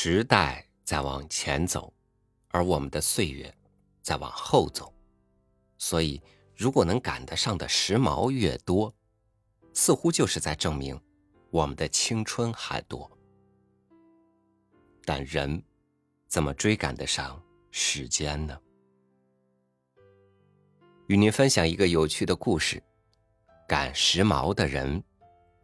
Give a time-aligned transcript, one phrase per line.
[0.00, 1.92] 时代在往前走，
[2.50, 3.52] 而我们的岁月
[4.00, 4.94] 在往后走，
[5.76, 6.22] 所以
[6.54, 8.94] 如果能赶得上的时髦越多，
[9.72, 10.96] 似乎就是在证明
[11.50, 13.10] 我们的青春还多。
[15.04, 15.60] 但人
[16.28, 18.56] 怎么追赶得上时间呢？
[21.08, 22.80] 与您分享一个有趣的故事：
[23.66, 25.02] 赶时髦的人。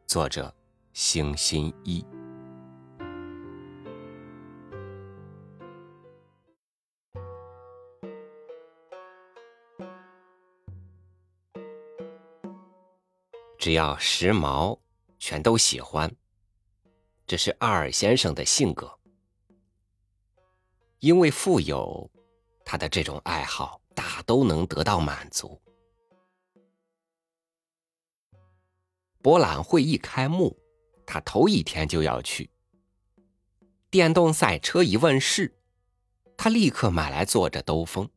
[0.08, 0.52] 作者：
[0.92, 2.04] 星星一。
[13.64, 14.78] 只要时髦，
[15.18, 16.14] 全都喜欢。
[17.26, 18.98] 这是阿尔先生的性格。
[20.98, 22.10] 因为富有，
[22.62, 25.58] 他的这种爱好大都能得到满足。
[29.22, 30.54] 博览会一开幕，
[31.06, 32.50] 他头一天就要去。
[33.88, 35.56] 电动赛车一问世，
[36.36, 38.10] 他立刻买来坐着兜风。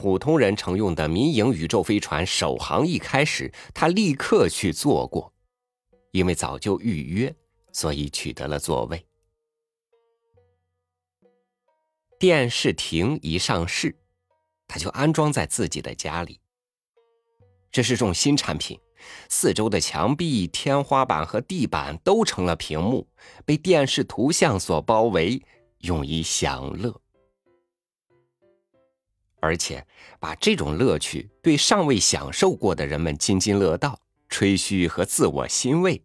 [0.00, 5.32] 普通人乘用的民营宇宙飞船首航一开始，他立刻去坐过，
[6.12, 7.34] 因为早就预约，
[7.72, 9.04] 所以取得了座位。
[12.16, 13.98] 电视亭一上市，
[14.68, 16.38] 他就安装在自己的家里。
[17.72, 18.78] 这是种新产品，
[19.28, 23.08] 四周的墙壁、天花板和地板都成了屏幕，
[23.44, 25.42] 被电视图像所包围，
[25.78, 27.00] 用以享乐。
[29.40, 29.86] 而且
[30.18, 36.02] 把这种乐趣对尚未享受过的人们津津乐道、吹嘘和自我欣慰，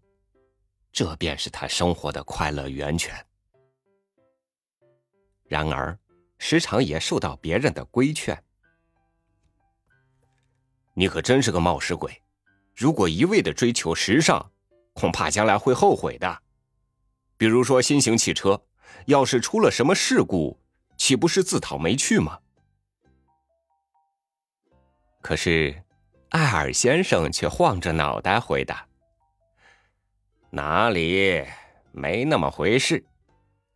[0.91, 3.25] 这便是他生活的快乐源泉。
[5.45, 5.97] 然而。
[6.45, 8.43] 时常也受到别人的规劝。
[10.93, 12.21] 你可真是个冒失鬼！
[12.75, 14.51] 如果一味的追求时尚，
[14.91, 16.41] 恐怕将来会后悔的。
[17.37, 18.61] 比如说新型汽车，
[19.05, 20.59] 要是出了什么事故，
[20.97, 22.39] 岂不是自讨没趣吗？
[25.23, 25.83] 可是，
[26.31, 28.85] 艾尔先生却晃着脑袋回答
[30.51, 31.45] ：“哪里，
[31.93, 33.05] 没那么回事。”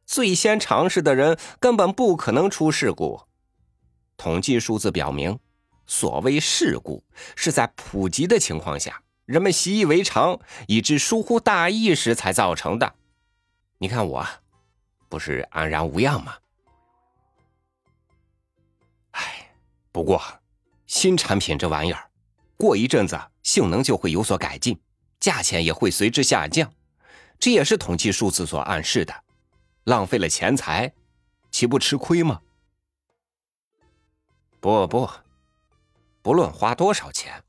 [0.05, 3.21] 最先尝试的人根本不可能出事故。
[4.17, 5.39] 统计数字表明，
[5.85, 7.01] 所谓事故
[7.35, 10.37] 是在普及的情况下，人们习以为常
[10.67, 12.95] 以致疏忽大意时才造成的。
[13.77, 14.27] 你看我，
[15.07, 16.35] 不是安然无恙吗？
[19.11, 19.51] 哎，
[19.93, 20.21] 不过
[20.87, 22.09] 新产品这玩意儿，
[22.55, 24.79] 过一阵子性能就会有所改进，
[25.19, 26.73] 价钱也会随之下降，
[27.37, 29.13] 这也是统计数字所暗示的。
[29.83, 30.91] 浪费了钱财，
[31.51, 32.41] 岂不吃亏吗？
[34.59, 35.09] 不不，
[36.21, 37.43] 不论花多少钱，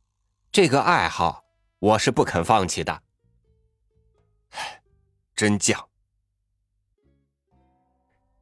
[0.52, 1.44] 这个爱好
[1.78, 3.02] 我是不肯放弃的。
[5.34, 5.84] 真犟。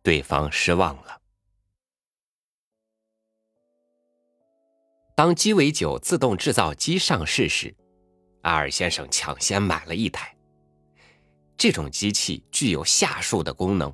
[0.02, 1.20] 对方失望了。
[5.16, 7.74] 当鸡尾酒自动制造机上市时，
[8.42, 10.36] 阿尔先生抢先买了一台。
[11.56, 13.90] 这种机器具有下述的功能：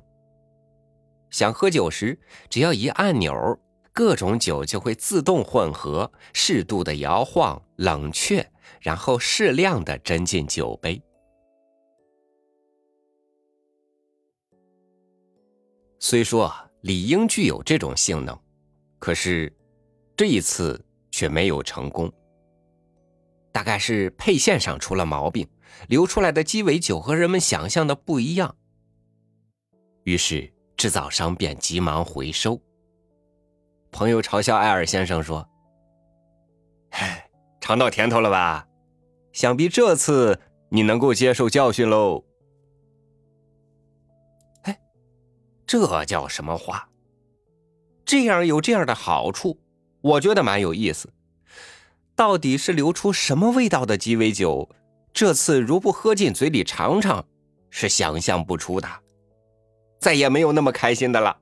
[1.29, 2.19] 想喝酒时，
[2.49, 3.57] 只要一按钮，
[3.93, 8.45] 各种酒就会自动混合，适度的摇晃、冷却，
[8.81, 11.01] 然后适量的斟进酒杯。
[15.99, 18.37] 虽说理应具有这种性能，
[18.99, 19.55] 可是
[20.17, 20.83] 这一次
[21.13, 22.11] 却没有成功。
[23.51, 25.47] 大概是配线上出了毛病。
[25.87, 28.55] 流出来的鸡尾酒和人们想象的不一样，
[30.03, 32.61] 于是制造商便急忙回收。
[33.91, 35.49] 朋友嘲笑艾尔先生说：“，
[37.59, 38.67] 尝到甜头了吧？
[39.31, 42.23] 想必这次你能够接受教训喽。”
[44.63, 44.79] 哎，
[45.65, 46.87] 这叫什么话？
[48.05, 49.59] 这样有这样的好处，
[50.03, 51.09] 我觉得蛮有意思。
[52.15, 54.69] 到底是流出什么味道的鸡尾酒？
[55.13, 57.25] 这次如不喝进嘴里尝尝，
[57.69, 58.87] 是想象不出的。
[59.99, 61.37] 再也没有那么开心的了，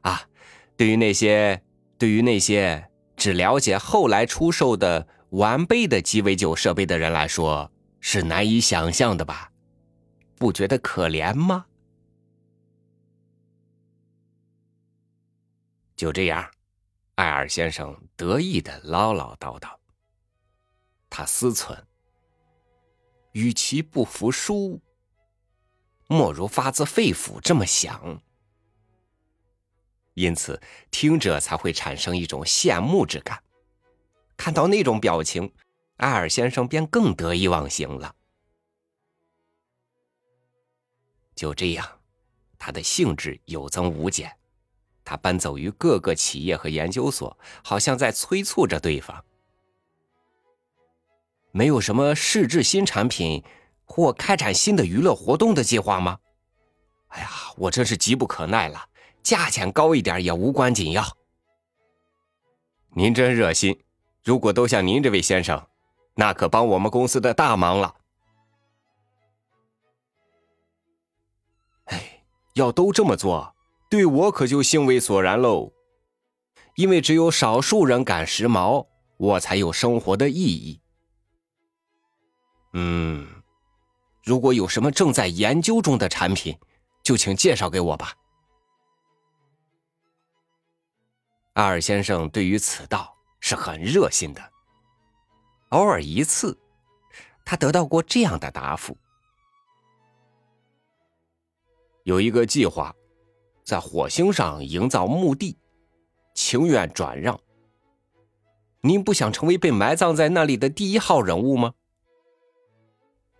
[0.00, 0.22] 啊！
[0.76, 1.62] 对于那些
[1.96, 7.70] 对于那些只了解后来出售的完备的鸡尾酒设备的人来说，
[8.00, 9.52] 是难以想象的吧？
[10.36, 11.66] 不觉得可怜吗？
[15.94, 16.50] 就这样，
[17.14, 19.76] 艾尔先生得意的唠唠叨叨。
[21.08, 21.84] 他思忖。
[23.32, 24.80] 与其不服输，
[26.06, 28.22] 莫如发自肺腑这么想。
[30.14, 30.62] 因此，
[30.92, 33.42] 听者才会产生一种羡慕之感。
[34.36, 35.52] 看到那种表情，
[35.96, 38.14] 艾尔先生便更得意忘形了。
[41.34, 42.00] 就这样，
[42.56, 44.38] 他的兴致有增无减。
[45.04, 49.24] 他奔走于各个企业和研究所，好像在催促着对方。
[51.52, 53.44] 没有什么试制新产品
[53.84, 56.18] 或开展新的娱乐活动的计划吗？
[57.08, 58.88] 哎呀，我真是急不可耐了，
[59.22, 61.04] 价钱高一点也无关紧要。
[62.96, 63.84] 您真热心，
[64.24, 65.64] 如果都像您这位先生，
[66.14, 67.94] 那可帮我们公司的大忙了。
[71.84, 72.24] 哎，
[72.54, 73.53] 要都这么做。
[73.94, 75.72] 对我可就兴味索然喽，
[76.74, 80.80] 因为只有少数人赶时髦，我才有生活的意义。
[82.72, 83.24] 嗯，
[84.24, 86.58] 如果有什么正在研究中的产品，
[87.04, 88.12] 就请介绍给我吧。
[91.52, 94.42] 阿尔先生对于此道是很热心的。
[95.68, 96.58] 偶尔一次，
[97.44, 98.98] 他得到过这样的答复：
[102.02, 102.92] 有一个计划。
[103.64, 105.56] 在火星上营造墓地，
[106.34, 107.40] 情愿转让。
[108.82, 111.72] 您不想成为被埋葬在那里的第一号人物吗？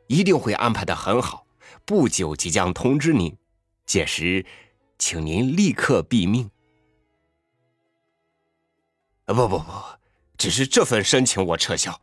[0.06, 1.47] 一定会安排的很好，
[1.85, 3.37] 不久即将通知您，
[3.85, 4.47] 届时，
[4.99, 6.50] 请您立刻毙命。
[9.26, 9.65] 啊不不不，
[10.38, 12.00] 只是这份申请我撤销。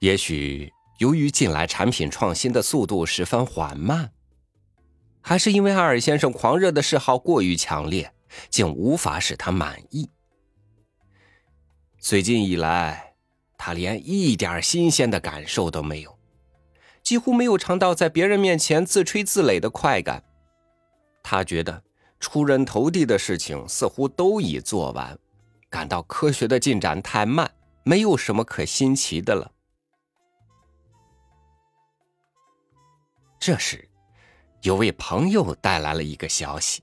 [0.00, 0.72] 也许。
[0.98, 4.10] 由于近来产品创新的速度十分缓慢，
[5.20, 8.12] 还是因为阿尔先生狂热的嗜好过于强烈，
[8.50, 10.10] 竟无法使他满意。
[12.00, 13.14] 最近以来，
[13.56, 16.18] 他连一点新鲜的感受都没有，
[17.00, 20.24] 几乎没有尝到在别人面前自吹自擂的快感。
[21.22, 21.80] 他觉得
[22.18, 25.16] 出人头地的事情似乎都已做完，
[25.70, 27.48] 感到科学的进展太慢，
[27.84, 29.52] 没有什么可新奇的了。
[33.48, 33.88] 这时，
[34.60, 36.82] 有位朋友带来了一个消息：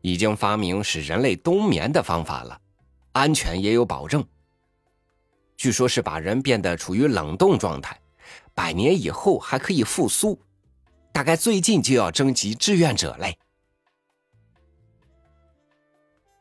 [0.00, 2.60] 已经发明使人类冬眠的方法了，
[3.10, 4.24] 安全也有保证。
[5.56, 8.00] 据说是把人变得处于冷冻状态，
[8.54, 10.40] 百年以后还可以复苏。
[11.12, 13.36] 大概最近就要征集志愿者嘞。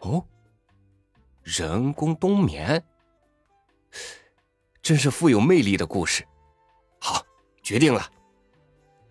[0.02, 0.24] 哦，
[1.42, 2.86] 人工冬眠，
[4.84, 6.24] 真是富有魅力的故事。
[7.00, 7.26] 好，
[7.64, 8.12] 决定了。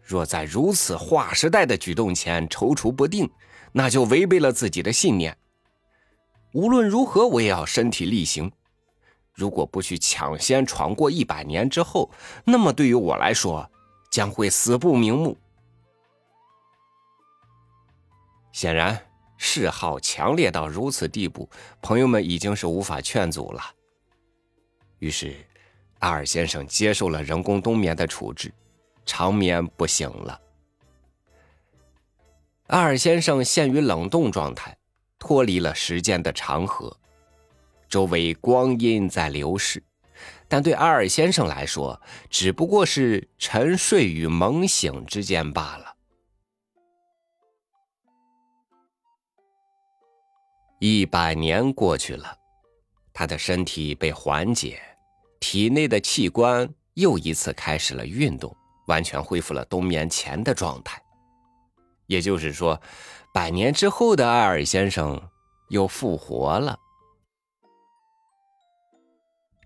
[0.05, 3.31] 若在如此划时代的举动前踌躇不定，
[3.73, 5.37] 那就违背了自己的信念。
[6.53, 8.53] 无论如何，我也要身体力行。
[9.33, 12.11] 如果不去抢先闯过一百年之后，
[12.45, 13.69] 那么对于我来说，
[14.11, 15.37] 将会死不瞑目。
[18.53, 19.06] 显然，
[19.37, 21.51] 嗜好强烈到如此地步，
[21.83, 23.61] 朋友们已经是无法劝阻了。
[25.01, 25.35] 于是，
[25.99, 28.53] 阿尔先生接受了人工冬眠的处置。
[29.05, 30.41] 长眠不醒了。
[32.69, 34.77] 阿尔先生陷于冷冻状态，
[35.19, 36.97] 脱离了时间的长河，
[37.89, 39.83] 周围光阴在流逝，
[40.49, 45.95] 但对阿尔先生来说，只不过是沉睡与猛醒之间罢了。
[50.81, 52.37] 一百年过去了，
[53.13, 54.81] 他的身体被缓解，
[55.39, 58.55] 体内的器官又一次开始了运动。
[58.86, 61.03] 完全恢复了冬眠前的状态，
[62.06, 62.81] 也就是说，
[63.32, 65.20] 百年之后的艾尔先生
[65.70, 66.79] 又复活了。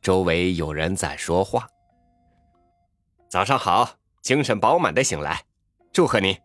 [0.00, 1.68] 周围有人在说话
[3.28, 5.44] ：“早上好，精神饱满的醒来，
[5.92, 6.38] 祝贺你。”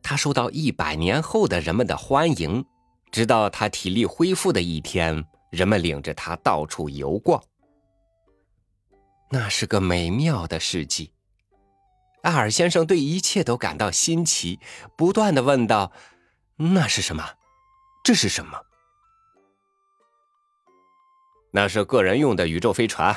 [0.00, 2.64] 他受到一百年后的人们的欢迎，
[3.10, 7.42] 直到他体力恢复的一天，人们领着他到处游逛。
[9.30, 11.12] 那是个美妙的世纪。
[12.22, 14.58] 艾尔先生对一切都感到新奇，
[14.96, 15.92] 不断的问道
[16.56, 17.34] ：“那是什么？
[18.02, 18.60] 这是什么？”
[21.52, 23.14] 那是个人用的宇宙飞船，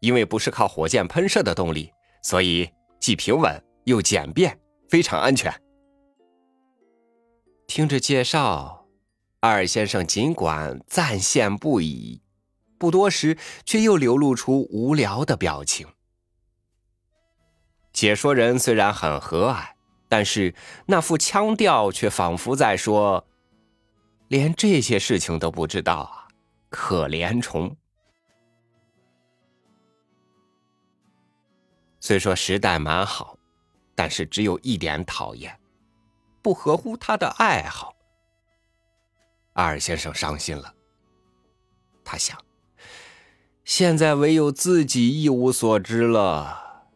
[0.00, 1.92] 因为不是靠火箭喷射的动力，
[2.22, 5.52] 所以既平稳又简便，非常安全。
[7.66, 8.86] 听着介绍，
[9.40, 12.22] 艾尔先生尽管赞羡不已。
[12.82, 15.86] 不多时，却又流露出无聊的表情。
[17.92, 19.68] 解说人虽然很和蔼，
[20.08, 20.52] 但是
[20.86, 23.24] 那副腔调却仿佛在说
[24.26, 26.26] ：“连这些事情都不知道啊，
[26.70, 27.76] 可怜虫！”
[32.02, 33.38] 虽说时代蛮好，
[33.94, 35.56] 但是只有一点讨厌，
[36.42, 37.94] 不合乎他的爱好。
[39.52, 40.74] 阿尔先生伤心了，
[42.04, 42.36] 他想。
[43.74, 46.90] 现在唯有自己一无所知了。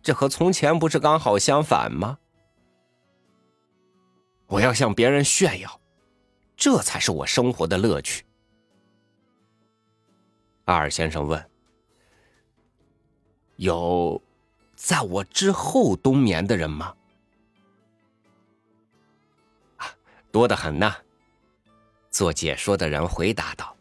[0.00, 2.20] 这和从前不是刚好相反吗？
[4.46, 5.80] 我要向别人炫耀，
[6.56, 8.24] 这才是我生活的乐趣。
[10.66, 11.50] 阿尔先生问
[13.58, 14.22] ：“有
[14.76, 16.94] 在我之后冬眠的人吗？”
[19.78, 19.90] 啊，
[20.30, 20.96] 多得很呐。
[22.08, 23.76] 做解说的人回答道：“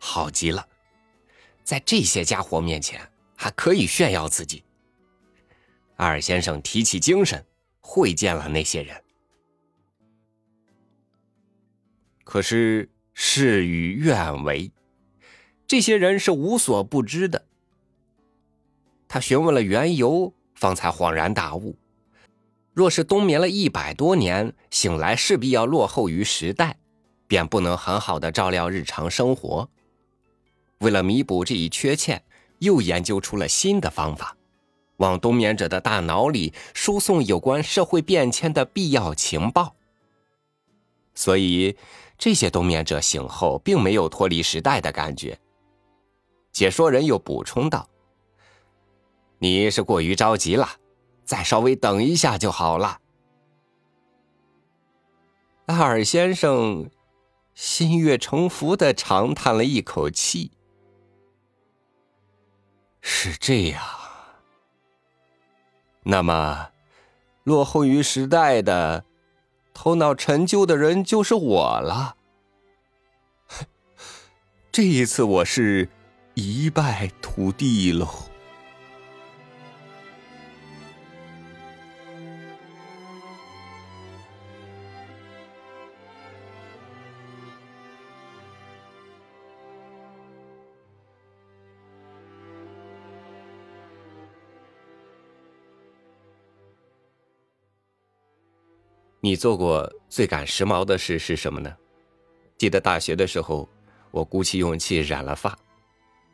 [0.00, 0.66] 好极了，
[1.62, 3.00] 在这些家伙面前
[3.36, 4.64] 还可以炫耀自己。”
[5.96, 7.44] 阿尔先生提起精神，
[7.80, 9.00] 会见了那些人。
[12.24, 14.72] 可是事与愿违，
[15.66, 17.44] 这些人是无所不知的。
[19.06, 21.76] 他询问了缘由，方才恍然大悟：
[22.72, 26.78] 若是冬眠了一百多年，醒来势必要落后于时代，
[27.26, 29.68] 便不能很好的照料日常生活。
[30.80, 32.22] 为了弥补这一缺陷，
[32.58, 34.36] 又研究出了新的方法，
[34.98, 39.74] 往冬眠者的大脑里输送有关社会变迁的必要情报。
[41.14, 41.76] 所以。
[42.22, 45.40] 这些冬眠者醒后，并没有脱离时代的感觉。
[46.52, 47.88] 解说人又补充道
[49.40, 50.68] ：“你是过于着急了，
[51.24, 53.00] 再稍微等一下就好了。”
[55.64, 56.90] 阿尔先生
[57.54, 60.50] 心悦诚服的长叹了一口气
[63.00, 63.82] ：“是这样，
[66.04, 66.70] 那么
[67.44, 69.04] 落后于时代的。”
[69.72, 72.16] 头脑陈旧的人就是我了。
[74.70, 75.88] 这一次我是
[76.34, 78.29] 一败涂地喽。
[99.22, 101.76] 你做过最赶时髦的事是什么呢？
[102.56, 103.68] 记得大学的时候，
[104.10, 105.58] 我鼓起勇气染了发，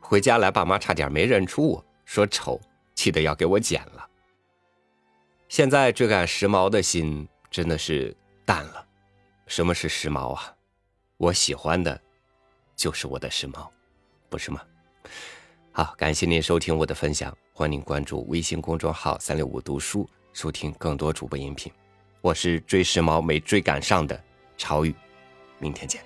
[0.00, 2.60] 回家来，爸妈差点没认出我，说丑，
[2.94, 4.08] 气得要给我剪了。
[5.48, 8.86] 现在追赶时髦的心真的是淡了。
[9.48, 10.54] 什么是时髦啊？
[11.16, 12.00] 我喜欢的，
[12.76, 13.68] 就是我的时髦，
[14.28, 14.60] 不是吗？
[15.72, 21.72] 好，感谢您收听我的分享，欢迎关注微信公众号“三六五读书”，收听更多主播音频。
[22.26, 24.20] 我是追时髦没追赶上的
[24.58, 24.92] 超宇，
[25.60, 26.02] 明天见。